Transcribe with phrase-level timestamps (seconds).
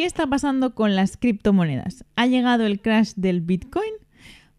[0.00, 2.06] ¿Qué está pasando con las criptomonedas?
[2.16, 3.92] ¿Ha llegado el crash del Bitcoin?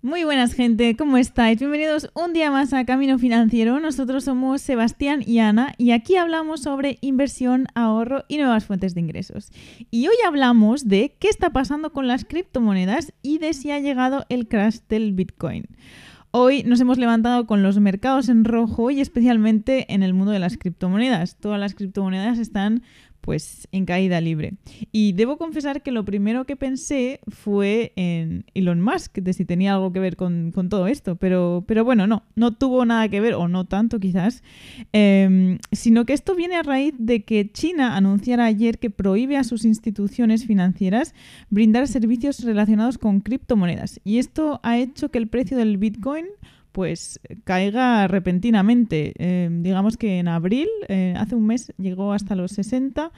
[0.03, 1.57] Muy buenas gente, ¿cómo estáis?
[1.57, 3.79] Bienvenidos un día más a Camino Financiero.
[3.79, 9.01] Nosotros somos Sebastián y Ana y aquí hablamos sobre inversión, ahorro y nuevas fuentes de
[9.01, 9.49] ingresos.
[9.89, 14.27] Y hoy hablamos de qué está pasando con las criptomonedas y de si ha llegado
[14.29, 15.65] el crash del Bitcoin.
[16.33, 20.39] Hoy nos hemos levantado con los mercados en rojo y especialmente en el mundo de
[20.39, 21.35] las criptomonedas.
[21.35, 22.83] Todas las criptomonedas están
[23.21, 24.53] pues en caída libre.
[24.91, 29.73] Y debo confesar que lo primero que pensé fue en Elon Musk, de si tenía
[29.73, 33.35] algo que ver con, todo esto, pero, pero bueno, no, no tuvo nada que ver,
[33.35, 34.43] o no tanto quizás,
[34.91, 39.43] em, sino que esto viene a raíz de que China anunciara ayer que prohíbe a
[39.43, 41.13] sus instituciones financieras
[41.49, 43.99] brindar servicios relacionados con criptomonedas.
[44.03, 46.25] Y esto ha hecho que el precio del Bitcoin
[46.71, 49.13] pues caiga repentinamente.
[49.17, 53.11] Em, digamos que en abril, eh, hace un mes, llegó hasta los 60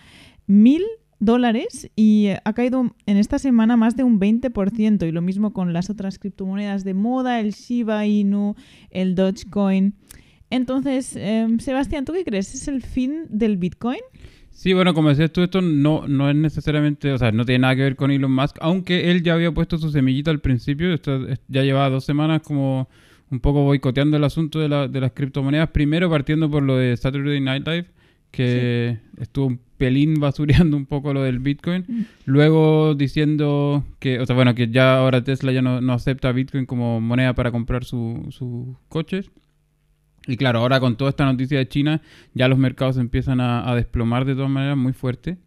[0.47, 0.83] mil
[1.19, 5.71] dólares y ha caído en esta semana más de un 20% y lo mismo con
[5.71, 8.55] las otras criptomonedas de moda, el Shiba Inu,
[8.89, 9.95] el Dogecoin.
[10.49, 12.53] Entonces, em, Sebastián, ¿tú qué crees?
[12.53, 14.01] ¿Es el fin del Bitcoin?
[14.51, 17.75] Sí, bueno, como decías tú, esto no, no es necesariamente, o sea, no tiene nada
[17.75, 21.25] que ver con Elon Musk, aunque él ya había puesto su semillita al principio, esto
[21.47, 22.88] ya llevaba dos semanas como
[23.29, 25.69] un poco boicoteando el asunto de, la, de las criptomonedas.
[25.69, 27.85] Primero partiendo por lo de Saturday Night Live,
[28.31, 31.85] que estuvo un pelín basureando un poco lo del Bitcoin.
[31.88, 32.01] Mm.
[32.25, 36.66] Luego diciendo que, o sea, bueno, que ya ahora Tesla ya no, no acepta Bitcoin
[36.66, 39.29] como moneda para comprar sus su coches.
[40.25, 42.01] Y claro, ahora con toda esta noticia de China,
[42.33, 45.38] ya los mercados empiezan a, a desplomar de todas maneras muy fuerte.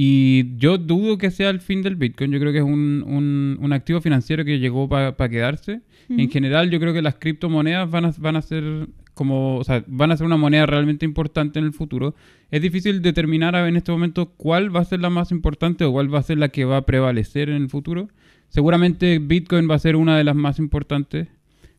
[0.00, 2.30] Y yo dudo que sea el fin del Bitcoin.
[2.30, 5.80] Yo creo que es un, un, activo financiero que llegó para quedarse.
[6.08, 9.82] En general, yo creo que las criptomonedas van a, van a ser como, o sea,
[9.88, 12.14] van a ser una moneda realmente importante en el futuro.
[12.52, 16.14] Es difícil determinar en este momento cuál va a ser la más importante o cuál
[16.14, 18.06] va a ser la que va a prevalecer en el futuro.
[18.50, 21.26] Seguramente Bitcoin va a ser una de las más importantes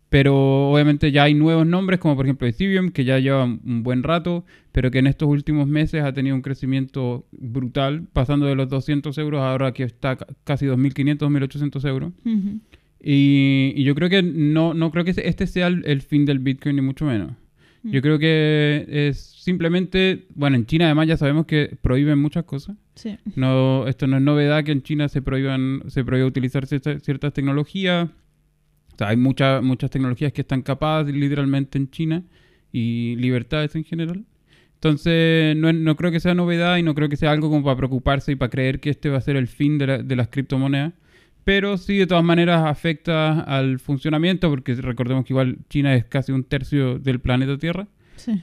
[0.09, 4.01] pero obviamente ya hay nuevos nombres, como por ejemplo Ethereum, que ya lleva un buen
[4.01, 8.67] rato, pero que en estos últimos meses ha tenido un crecimiento brutal, pasando de los
[8.69, 12.13] 200 euros ahora que está casi 2.500, 2.800 euros.
[12.99, 16.81] y, yo creo que no, no creo que este sea el, fin del Bitcoin, ni
[16.81, 17.33] mucho menos.
[17.81, 22.75] Yo creo que es simplemente, bueno, en China además ya sabemos que prohíben muchas cosas.
[23.35, 28.09] No, esto no es novedad que en China se prohíban, se prohíbe utilizar ciertas tecnologías
[29.01, 32.23] hay muchas muchas tecnologías que están capaces literalmente en China
[32.71, 34.25] y libertades en general.
[34.75, 38.31] Entonces, no, creo que sea novedad y no creo que sea algo como para preocuparse
[38.31, 40.93] y para creer que este va a ser el fin de, de las criptomonedas.
[41.43, 46.31] Pero sí, de todas maneras, afecta al funcionamiento, porque recordemos que igual China es casi
[46.31, 47.88] un tercio del planeta Tierra.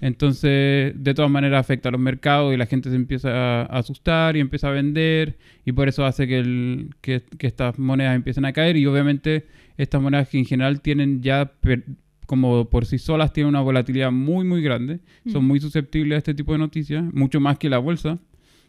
[0.00, 4.36] Entonces, de todas maneras, afecta a los mercados y la gente se empieza a, asustar
[4.36, 8.52] y empieza a vender y por eso hace que, el, que, estas monedas empiecen a
[8.52, 11.52] caer y obviamente estas monedas que en general tienen ya
[12.26, 15.00] como por sí solas tienen una volatilidad muy muy grande,
[15.30, 15.48] son mm.
[15.48, 18.18] muy susceptibles a este tipo de noticias, mucho más que la bolsa.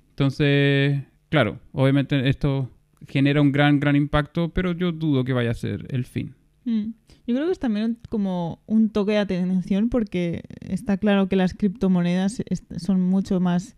[0.09, 2.71] Entonces, claro, obviamente esto
[3.07, 6.35] genera un gran gran impacto, pero yo dudo que vaya a ser el fin.
[6.67, 6.91] Mm.
[7.25, 11.53] Yo creo que es también como un toque de atención porque está claro que las
[11.53, 12.43] criptomonedas
[12.75, 13.77] son mucho más,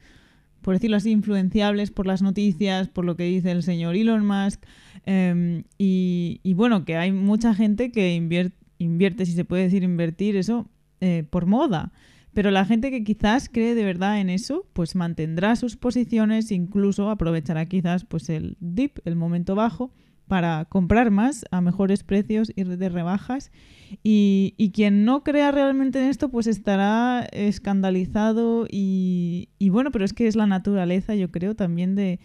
[0.61, 4.65] por decirlo así, influenciables por las noticias, por lo que dice el señor Elon Musk.
[5.05, 10.67] Em, y, bueno, que hay mucha gente que invierte, si se puede decir invertir eso,
[10.99, 11.91] eh, por moda.
[12.33, 17.11] Pero la gente que quizás cree de verdad en eso, pues mantendrá sus posiciones, incluso
[17.11, 19.91] aprovechará quizás pues el dip, el momento bajo,
[20.29, 23.51] para comprar más a mejores precios, ir de rebajas.
[24.03, 30.27] Y, quien no crea realmente en esto, pues estará escandalizado y, bueno, pero es que
[30.27, 32.19] es la naturaleza, yo creo, también de,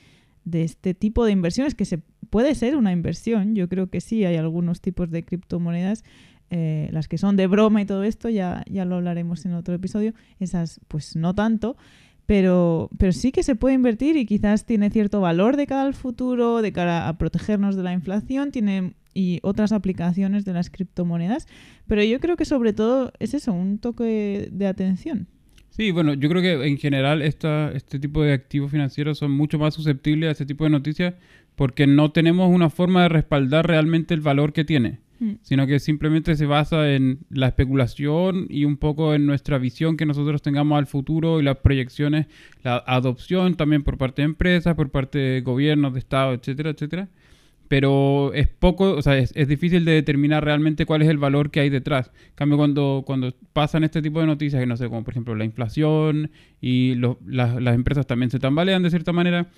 [0.53, 1.99] este tipo de inversiones, que se
[2.29, 6.05] puede ser una inversión, yo creo que sí, hay algunos tipos de criptomonedas,
[6.51, 9.75] eh, las que son de broma y todo esto, ya, ya lo hablaremos en otro
[9.75, 11.79] episodio, esas pues no tanto,
[12.27, 15.95] pero, pero sí que se puede invertir y quizás tiene cierto valor de cara al
[15.95, 21.47] futuro, de cara a protegernos de la inflación, tiene y otras aplicaciones de las criptomonedas,
[21.87, 25.29] pero yo creo que sobre todo es eso, un toque de atención.
[25.71, 29.59] Sí, bueno, yo creo que en general esta, este tipo de activos financieros son mucho
[29.59, 31.15] más susceptibles a este tipo de noticias
[31.57, 35.01] porque no tenemos una forma de respaldar realmente el valor que tiene.
[35.21, 35.35] Mm.
[35.43, 40.07] sino que simplemente se basa en la especulación y un poco en nuestra visión que
[40.07, 42.27] nosotros tengamos al futuro y las proyecciones,
[42.65, 47.09] la adopción también por parte de empresas, por parte de gobiernos, de Estado, etcétera, etcétera.
[47.69, 51.61] Pero es poco, o sea, es, difícil de determinar realmente cuál es el valor que
[51.61, 52.11] hay detrás.
[52.29, 55.35] En cambio, cuando, cuando pasan este tipo de noticias, que no sé, como por ejemplo
[55.35, 56.31] la inflación
[56.61, 56.97] y
[57.27, 59.49] las empresas también se tambalean de cierta manera,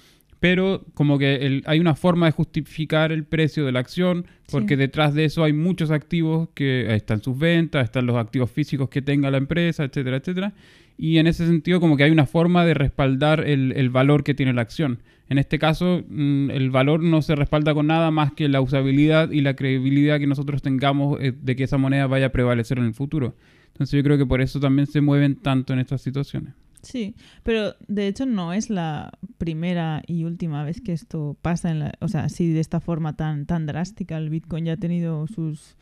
[0.40, 5.14] pero como que hay una forma de justificar el precio de la acción, porque detrás
[5.14, 9.30] de eso hay muchos activos que están sus ventas, están los activos físicos que tenga
[9.30, 10.52] la empresa, etcétera, etcétera.
[10.98, 14.52] Y en ese sentido como que hay una forma de respaldar el, valor que tiene
[14.52, 15.00] la acción.
[15.28, 19.30] En este caso, mm, el valor no se respalda con nada más que la usabilidad
[19.32, 22.84] y la credibilidad que nosotros tengamos eh, de que esa moneda vaya a prevalecer en
[22.84, 23.34] el futuro.
[23.72, 26.54] Entonces yo creo que por eso también se mueven tanto en estas situaciones.
[26.82, 31.81] Sí, pero de hecho no es la primera y última vez que esto pasa, en
[31.81, 34.17] la, o sea, así de esta forma tan, tan drástica.
[34.17, 35.76] El Bitcoin ya ha tenido sus,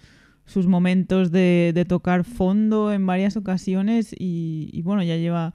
[0.46, 5.55] sus momentos de, de tocar fondo en varias ocasiones y, y bueno, ya lleva,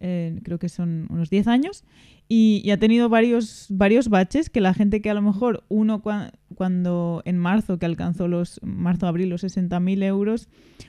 [0.00, 1.84] eh, creo que son unos 10 años
[2.28, 7.22] y, ha tenido varios, varios baches que la gente que a lo mejor uno cuando
[7.24, 10.48] en marzo que alcanzó los marzo-abril los 60.000 euros,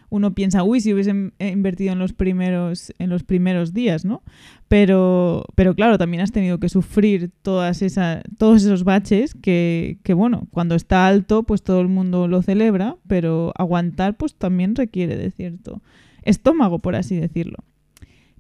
[0.09, 4.24] uno piensa, uy, si hubiese eh, invertido en los primeros, en los primeros días, ¿no?
[4.68, 10.15] Pero, pero claro, también has tenido que sufrir todas esas, todos esos baches que, que,
[10.15, 15.15] bueno, cuando está alto, pues todo el mundo lo celebra, pero aguantar pues también requiere
[15.18, 15.83] de cierto
[16.24, 17.57] estómago, por así decirlo.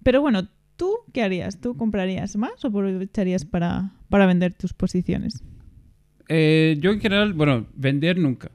[0.03, 0.47] Pero bueno,
[0.77, 1.59] ¿Tú qué harías?
[1.59, 5.43] ¿Tú comprarías más o aprovecharías para, para vender tus posiciones?
[6.29, 8.51] Eh, yo en general, bueno, vender nunca.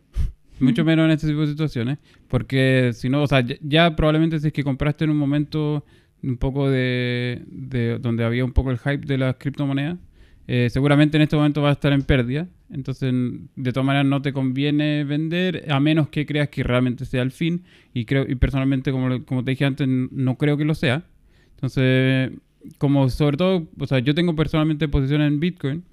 [0.61, 1.99] Mucho menos en este tipo de situaciones.
[2.29, 5.85] Porque si no, o sea, ya, probablemente si es que compraste en un momento
[6.23, 9.99] un poco de, de donde había un poco el hype de las criptomonedas,
[10.47, 12.49] eh, seguramente en este momento va a estar en pérdida.
[12.71, 13.13] Entonces,
[13.57, 17.33] de todas maneras, no te conviene vender a menos que creas que realmente sea el
[17.33, 17.65] fin.
[17.93, 21.05] Y creo, y personalmente, como, como te dije antes, no creo que lo sea.
[21.63, 22.33] Entonces,
[22.79, 25.85] como sobre todo, o sea, yo tengo personalmente posiciones en Bitcoin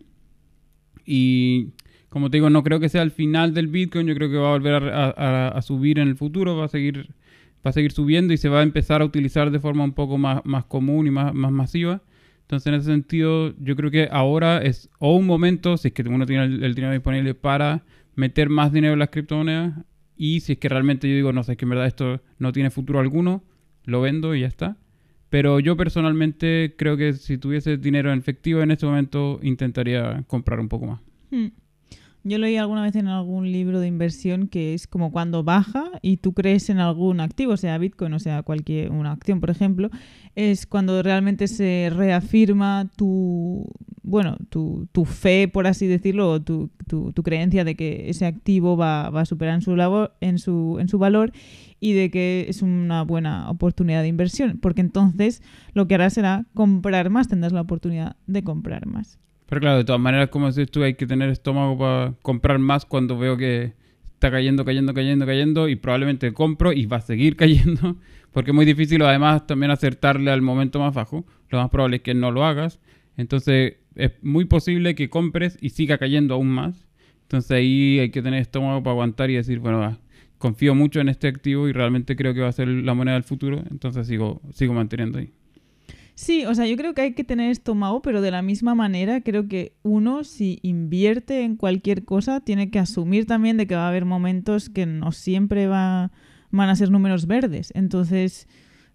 [1.06, 1.68] y
[2.10, 4.50] como te digo, no creo que sea el final del Bitcoin, yo creo que va
[4.50, 7.14] a volver a, subir en el futuro, va a seguir
[7.66, 10.18] va a seguir subiendo y se va a empezar a utilizar de forma un poco
[10.18, 12.02] más, más común y más, más masiva.
[12.42, 16.02] Entonces, en ese sentido, yo creo que ahora es o un momento, si es que
[16.04, 17.84] uno tiene el, dinero disponible para
[18.16, 19.74] meter más dinero en las criptomonedas,
[20.18, 22.52] y si es que realmente yo digo, no sé, es que en verdad esto no
[22.54, 23.44] tiene futuro alguno,
[23.84, 24.78] lo vendo y ya está.
[25.30, 30.60] Pero yo personalmente creo que si tuviese dinero en efectivo en este momento intentaría comprar
[30.60, 31.02] un poco más.
[31.30, 31.48] Hmm.
[32.24, 36.18] Yo leí alguna vez en algún libro de inversión que es como cuando baja y
[36.18, 39.90] tú crees en algún activo, sea Bitcoin o sea cualquier una acción, por ejemplo,
[40.36, 43.66] es cuando realmente se reafirma tu
[44.10, 48.26] bueno, tu, tu fe, por así decirlo, o tu, tu, tu, creencia de que ese
[48.26, 51.32] activo va, va a superar en su, labor, en, su, en su valor
[51.80, 55.44] y de que es una buena oportunidad de inversión, porque entonces
[55.74, 59.20] lo que harás será comprar más, tendrás la oportunidad de comprar más.
[59.50, 62.86] Pero claro, de todas maneras, como dices tú, hay que tener estómago para comprar más
[62.86, 63.74] cuando veo que
[64.14, 67.98] está cayendo, cayendo, cayendo, cayendo y probablemente compro y va a seguir cayendo,
[68.32, 71.26] porque es muy difícil además también acertarle al momento más bajo.
[71.50, 72.80] Lo más probable es que no lo hagas.
[73.18, 76.88] Entonces es muy posible que compres y siga cayendo aún más.
[77.24, 79.98] Entonces ahí hay que tener estómago para aguantar y decir, bueno,
[80.38, 83.24] confío mucho en este activo y realmente creo que va a ser la moneda del
[83.24, 83.64] futuro.
[83.72, 85.32] Entonces sigo, sigo manteniendo ahí.
[86.20, 89.22] Sí, o sea, yo creo que hay que tener estómago, pero de la misma manera
[89.22, 93.86] creo que uno si invierte en cualquier cosa tiene que asumir también de que va
[93.86, 96.12] a haber momentos que no siempre va,
[96.52, 97.72] van a ser números verdes.
[97.74, 98.50] Entonces,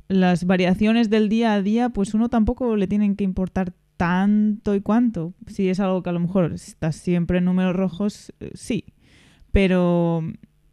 [0.06, 4.82] las variaciones del día a día, pues uno tampoco le tienen que importar tanto y
[4.82, 5.32] cuánto.
[5.46, 8.84] Si es algo que a lo mejor está siempre en números rojos, eh, sí.
[9.51, 10.22] Pero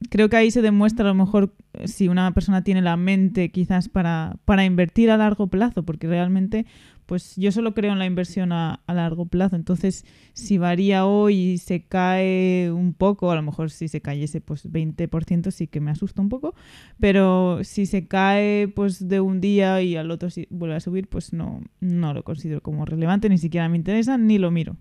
[0.10, 3.52] creo que ahí se demuestra a lo mejor eh, si una persona tiene la mente
[3.52, 6.66] quizás para, para invertir a largo plazo, porque realmente
[7.06, 9.58] pues yo solo creo en la inversión a, a, largo plazo.
[9.58, 14.40] Entonces, si varía hoy y se cae un poco, a lo mejor si se cayese
[14.40, 16.56] pues 20% sí que me asusta un poco,
[17.02, 21.10] pero si se cae pues de un día y al otro si vuelve a subir,
[21.10, 24.78] pues no, no lo considero como relevante, ni siquiera me interesa, ni lo miro.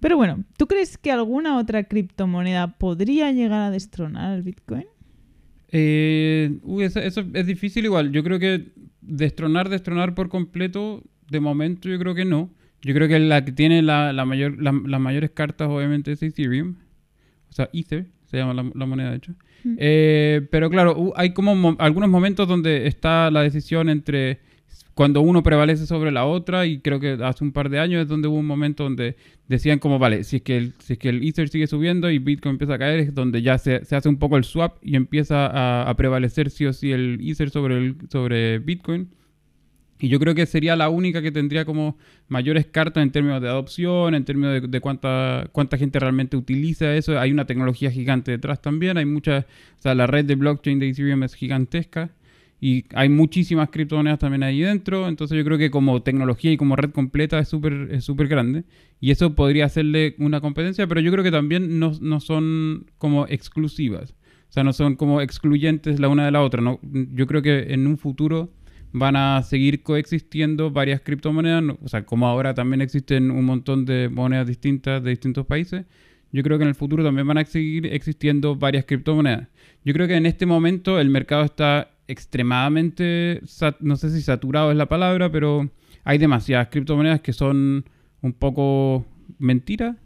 [0.00, 4.86] Pero bueno, ¿tú crees que alguna otra criptomoneda podría llegar a destronar al Bitcoin?
[5.68, 8.10] Eh, eso, es difícil igual.
[8.10, 12.50] Yo creo que destronar, destronar por completo, de momento yo creo que no.
[12.82, 16.76] Yo creo que la que tiene la, mayor, las mayores cartas obviamente es Ethereum.
[17.50, 19.34] O sea, Ether se llama la, moneda de hecho.
[19.64, 19.76] Mm.
[19.78, 24.40] Eh, pero claro, hay como algunos momentos donde está la decisión entre
[25.00, 28.08] cuando uno prevalece sobre la otra y creo que hace un par de años es
[28.08, 29.16] donde hubo un momento donde
[29.48, 32.18] decían como, vale, si es que el, si es que el Ether sigue subiendo y
[32.18, 35.88] Bitcoin empieza a caer, es donde ya se, hace un poco el swap y empieza
[35.88, 39.08] a, prevalecer sí o sí el Ether sobre, el, sobre Bitcoin.
[40.00, 41.96] Y yo creo que sería la única que tendría como
[42.28, 46.94] mayores cartas en términos de adopción, en términos de, de, cuánta, cuánta gente realmente utiliza
[46.94, 47.18] eso.
[47.18, 48.98] Hay una tecnología gigante detrás también.
[48.98, 49.46] Hay mucha,
[49.78, 52.10] o sea, la red de blockchain de Ethereum es gigantesca.
[52.60, 56.76] Y hay muchísimas criptomonedas también ahí dentro, entonces yo creo que como tecnología y como
[56.76, 58.64] red completa es súper es súper grande
[59.00, 63.26] y eso podría hacerle una competencia, pero yo creo que también no, no son como
[63.26, 64.14] exclusivas,
[64.50, 66.78] o sea, no son como excluyentes la una de la otra, ¿no?
[66.82, 68.52] Yo creo que en un futuro
[68.92, 74.08] van a seguir coexistiendo varias criptomonedas, o sea, como ahora también existen un montón de
[74.10, 75.86] monedas distintas de distintos países,
[76.32, 79.48] yo creo que en el futuro también van a seguir existiendo varias criptomonedas.
[79.84, 83.40] Yo creo que en este momento el mercado está extremadamente,
[83.80, 85.70] no sé si saturado es la palabra, pero
[86.04, 87.84] hay demasiadas criptomonedas que son
[88.20, 89.06] un poco
[89.38, 89.96] mentiras,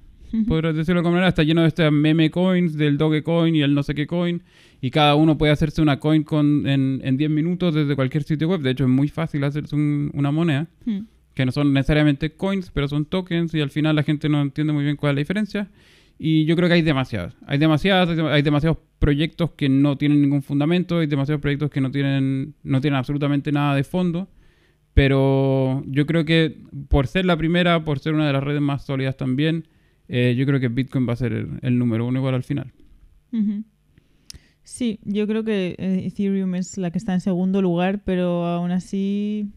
[0.47, 1.29] podrías decirlo de alguna manera.
[1.29, 4.43] Está lleno de estas meme coins, del Dogecoin y el no sé qué coin,
[4.81, 8.49] y cada uno puede hacerse una coin con, en, en 10 minutos desde cualquier sitio
[8.49, 8.61] web.
[8.61, 10.99] De hecho, es muy fácil hacerse una moneda, hmm.
[11.35, 14.73] que no son necesariamente coins, pero son tokens, y al final la gente no entiende
[14.73, 15.71] muy bien cuál es la diferencia.
[16.19, 17.37] Y yo creo que hay demasiadas.
[17.47, 21.91] Hay demasiadas, hay demasiados proyectos que no tienen ningún fundamento, hay demasiados proyectos que no
[21.91, 24.29] tienen, no tienen absolutamente nada de fondo.
[24.95, 26.57] Pero yo creo que
[26.89, 29.67] por ser la primera, por ser una de las redes más sólidas también,
[30.09, 32.73] eh, yo creo que Bitcoin va a ser el, número uno igual al final.
[34.63, 38.71] Sí, yo creo que eh, Ethereum es la que está en segundo lugar, pero aún
[38.71, 39.51] así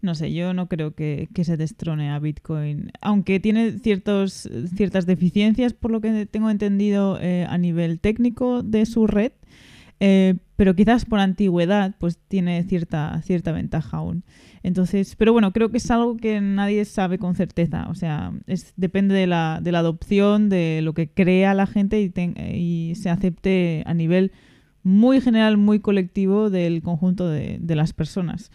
[0.00, 5.72] no sé, yo no creo que, se destrone a Bitcoin, aunque tiene ciertos, ciertas deficiencias,
[5.72, 9.32] por lo que tengo entendido eh, a nivel técnico de su red,
[10.00, 14.24] eh, pero quizás por antigüedad pues tiene cierta, cierta ventaja aún.
[14.62, 18.72] Entonces, pero bueno, creo que es algo que nadie sabe con certeza, o sea, es,
[18.76, 22.12] depende de la, de la adopción, de lo que crea la gente y,
[22.54, 24.32] y se acepte a nivel
[24.82, 28.50] muy general, muy colectivo del conjunto de, de las personas.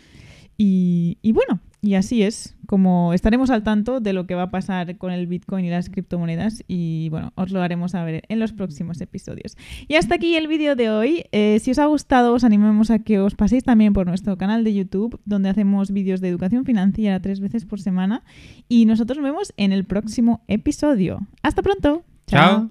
[0.58, 4.98] Y, bueno, y así es, como estaremos al tanto de lo que va a pasar
[4.98, 8.54] con el Bitcoin y las criptomonedas y bueno, os lo haremos a ver en los
[8.54, 9.58] próximos episodios.
[9.88, 11.26] Y hasta aquí el vídeo de hoy.
[11.32, 14.64] Eh, si os ha gustado, os animemos a que os paséis también por nuestro canal
[14.64, 18.24] de YouTube, donde hacemos vídeos de educación financiera tres veces por semana.
[18.70, 21.20] Y nosotros nos vemos en el próximo episodio.
[21.42, 22.04] Hasta pronto.
[22.28, 22.70] Chao.